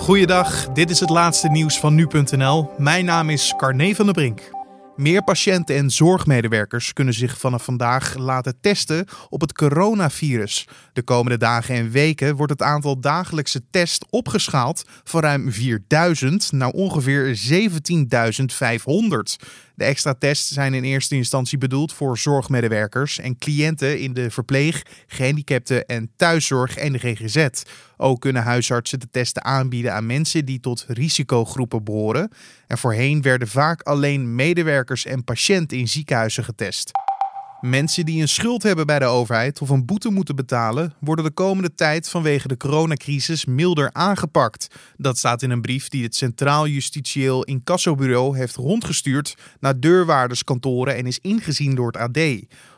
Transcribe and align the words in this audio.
Goeiedag, 0.00 0.68
dit 0.72 0.90
is 0.90 1.00
het 1.00 1.10
laatste 1.10 1.48
nieuws 1.48 1.78
van 1.78 1.94
nu.nl. 1.94 2.70
Mijn 2.78 3.04
naam 3.04 3.30
is 3.30 3.54
Carne 3.56 3.94
van 3.94 4.04
der 4.04 4.14
Brink. 4.14 4.50
Meer 4.96 5.22
patiënten 5.24 5.76
en 5.76 5.90
zorgmedewerkers 5.90 6.92
kunnen 6.92 7.14
zich 7.14 7.38
vanaf 7.38 7.64
vandaag 7.64 8.16
laten 8.16 8.60
testen 8.60 9.06
op 9.28 9.40
het 9.40 9.52
coronavirus. 9.52 10.68
De 10.92 11.02
komende 11.02 11.38
dagen 11.38 11.74
en 11.74 11.90
weken 11.90 12.36
wordt 12.36 12.52
het 12.52 12.62
aantal 12.62 13.00
dagelijkse 13.00 13.62
tests 13.70 14.06
opgeschaald 14.10 14.84
van 15.04 15.20
ruim 15.20 15.52
4000 15.52 16.52
naar 16.52 16.70
ongeveer 16.70 17.40
17.500. 17.50 17.58
De 19.74 19.84
extra 19.84 20.14
tests 20.14 20.52
zijn 20.52 20.74
in 20.74 20.84
eerste 20.84 21.14
instantie 21.14 21.58
bedoeld 21.58 21.92
voor 21.92 22.18
zorgmedewerkers 22.18 23.18
en 23.18 23.38
cliënten 23.38 23.98
in 23.98 24.12
de 24.12 24.30
verpleeg, 24.30 24.82
gehandicapten 25.06 25.86
en 25.86 26.10
thuiszorg 26.16 26.76
en 26.76 26.92
de 26.92 26.98
GGZ. 26.98 27.46
Ook 28.02 28.20
kunnen 28.20 28.42
huisartsen 28.42 29.00
de 29.00 29.10
testen 29.10 29.44
aanbieden 29.44 29.94
aan 29.94 30.06
mensen 30.06 30.44
die 30.44 30.60
tot 30.60 30.84
risicogroepen 30.88 31.84
behoren. 31.84 32.30
En 32.66 32.78
voorheen 32.78 33.22
werden 33.22 33.48
vaak 33.48 33.82
alleen 33.82 34.34
medewerkers 34.34 35.04
en 35.04 35.24
patiënten 35.24 35.78
in 35.78 35.88
ziekenhuizen 35.88 36.44
getest. 36.44 36.90
Mensen 37.60 38.04
die 38.04 38.20
een 38.20 38.28
schuld 38.28 38.62
hebben 38.62 38.86
bij 38.86 38.98
de 38.98 39.04
overheid 39.04 39.60
of 39.60 39.68
een 39.68 39.84
boete 39.84 40.10
moeten 40.10 40.36
betalen, 40.36 40.94
worden 40.98 41.24
de 41.24 41.30
komende 41.30 41.74
tijd 41.74 42.08
vanwege 42.08 42.48
de 42.48 42.56
coronacrisis 42.56 43.44
milder 43.44 43.90
aangepakt. 43.92 44.68
Dat 44.96 45.18
staat 45.18 45.42
in 45.42 45.50
een 45.50 45.60
brief 45.60 45.88
die 45.88 46.02
het 46.02 46.16
Centraal 46.16 46.66
Justitieel 46.66 47.44
Incassobureau 47.44 48.36
heeft 48.36 48.56
rondgestuurd 48.56 49.36
naar 49.60 49.80
deurwaarderskantoren 49.80 50.96
en 50.96 51.06
is 51.06 51.18
ingezien 51.18 51.74
door 51.74 51.86
het 51.86 51.96
AD. 51.96 52.18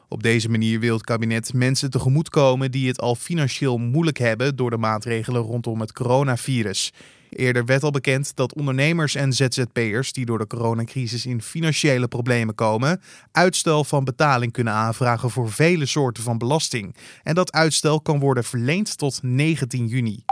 Op 0.08 0.22
deze 0.22 0.48
manier 0.48 0.80
wil 0.80 0.94
het 0.94 1.04
kabinet 1.04 1.54
mensen 1.54 1.90
tegemoetkomen 1.90 2.70
die 2.70 2.88
het 2.88 3.00
al 3.00 3.14
financieel 3.14 3.78
moeilijk 3.78 4.18
hebben 4.18 4.56
door 4.56 4.70
de 4.70 4.76
maatregelen 4.76 5.42
rondom 5.42 5.80
het 5.80 5.92
coronavirus. 5.92 6.92
Eerder 7.32 7.64
werd 7.64 7.82
al 7.82 7.90
bekend 7.90 8.36
dat 8.36 8.54
ondernemers 8.54 9.14
en 9.14 9.32
ZZP'ers 9.32 10.12
die 10.12 10.26
door 10.26 10.38
de 10.38 10.46
coronacrisis 10.46 11.26
in 11.26 11.42
financiële 11.42 12.08
problemen 12.08 12.54
komen, 12.54 13.00
uitstel 13.30 13.84
van 13.84 14.04
betaling 14.04 14.52
kunnen 14.52 14.72
aanvragen 14.72 15.30
voor 15.30 15.52
vele 15.52 15.86
soorten 15.86 16.22
van 16.22 16.38
belasting. 16.38 16.94
En 17.22 17.34
dat 17.34 17.52
uitstel 17.52 18.00
kan 18.00 18.18
worden 18.18 18.44
verleend 18.44 18.98
tot 18.98 19.22
19 19.22 19.86
juni. 19.86 20.24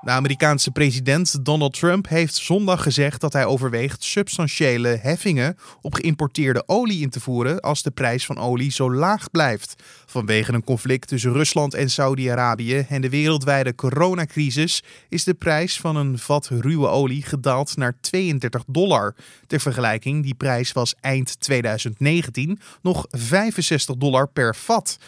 De 0.00 0.10
Amerikaanse 0.10 0.70
president 0.70 1.44
Donald 1.44 1.72
Trump 1.72 2.08
heeft 2.08 2.34
zondag 2.34 2.82
gezegd 2.82 3.20
dat 3.20 3.32
hij 3.32 3.44
overweegt 3.44 4.04
substantiële 4.04 4.88
heffingen 4.88 5.56
op 5.80 5.94
geïmporteerde 5.94 6.62
olie 6.66 7.00
in 7.00 7.10
te 7.10 7.20
voeren 7.20 7.60
als 7.60 7.82
de 7.82 7.90
prijs 7.90 8.26
van 8.26 8.38
olie 8.38 8.70
zo 8.70 8.92
laag 8.92 9.30
blijft. 9.30 9.82
Vanwege 10.06 10.52
een 10.52 10.64
conflict 10.64 11.08
tussen 11.08 11.32
Rusland 11.32 11.74
en 11.74 11.90
Saudi-Arabië 11.90 12.78
en 12.88 13.00
de 13.00 13.08
wereldwijde 13.08 13.74
coronacrisis 13.74 14.82
is 15.08 15.24
de 15.24 15.34
prijs 15.34 15.80
van 15.80 15.96
een 15.96 16.18
vat 16.18 16.48
ruwe 16.48 16.88
olie 16.88 17.22
gedaald 17.22 17.76
naar 17.76 17.96
32 18.00 18.64
dollar. 18.66 19.14
Ter 19.46 19.60
vergelijking, 19.60 20.22
die 20.22 20.34
prijs 20.34 20.72
was 20.72 20.94
eind 21.00 21.40
2019 21.40 22.60
nog 22.82 23.06
65 23.08 23.96
dollar 23.96 24.28
per 24.28 24.56
vat. 24.56 24.98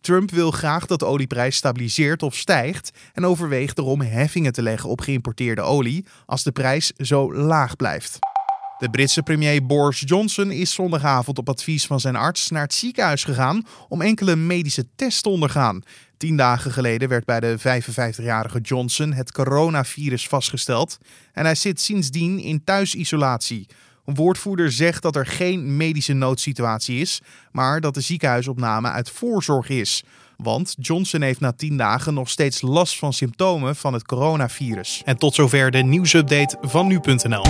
Trump 0.00 0.30
wil 0.30 0.50
graag 0.50 0.86
dat 0.86 0.98
de 0.98 1.06
olieprijs 1.06 1.56
stabiliseert 1.56 2.22
of 2.22 2.34
stijgt 2.34 2.90
en 3.12 3.26
overweegt 3.26 3.78
erom 3.78 4.00
heffingen 4.00 4.52
te 4.52 4.62
leggen 4.62 4.88
op 4.88 5.00
geïmporteerde 5.00 5.62
olie 5.62 6.06
als 6.26 6.42
de 6.42 6.52
prijs 6.52 6.92
zo 6.96 7.34
laag 7.34 7.76
blijft. 7.76 8.18
De 8.78 8.90
Britse 8.90 9.22
premier 9.22 9.66
Boris 9.66 10.02
Johnson 10.06 10.50
is 10.50 10.74
zondagavond 10.74 11.38
op 11.38 11.48
advies 11.48 11.86
van 11.86 12.00
zijn 12.00 12.16
arts 12.16 12.50
naar 12.50 12.62
het 12.62 12.74
ziekenhuis 12.74 13.24
gegaan 13.24 13.66
om 13.88 14.02
enkele 14.02 14.36
medische 14.36 14.86
tests 14.96 15.20
te 15.20 15.28
ondergaan. 15.28 15.82
Tien 16.16 16.36
dagen 16.36 16.72
geleden 16.72 17.08
werd 17.08 17.24
bij 17.24 17.40
de 17.40 17.58
55-jarige 17.58 18.60
Johnson 18.60 19.12
het 19.12 19.32
coronavirus 19.32 20.28
vastgesteld 20.28 20.98
en 21.32 21.44
hij 21.44 21.54
zit 21.54 21.80
sindsdien 21.80 22.38
in 22.38 22.64
thuisisolatie. 22.64 23.66
Een 24.04 24.14
woordvoerder 24.14 24.72
zegt 24.72 25.02
dat 25.02 25.16
er 25.16 25.26
geen 25.26 25.76
medische 25.76 26.12
noodsituatie 26.12 27.00
is, 27.00 27.20
maar 27.52 27.80
dat 27.80 27.94
de 27.94 28.00
ziekenhuisopname 28.00 28.90
uit 28.90 29.10
voorzorg 29.10 29.68
is. 29.68 30.04
Want 30.36 30.74
Johnson 30.78 31.22
heeft 31.22 31.40
na 31.40 31.52
10 31.52 31.76
dagen 31.76 32.14
nog 32.14 32.28
steeds 32.28 32.60
last 32.60 32.98
van 32.98 33.12
symptomen 33.12 33.76
van 33.76 33.92
het 33.92 34.06
coronavirus. 34.06 35.02
En 35.04 35.16
tot 35.16 35.34
zover 35.34 35.70
de 35.70 35.82
nieuwsupdate 35.82 36.56
van 36.60 36.86
nu.nl. 36.86 37.44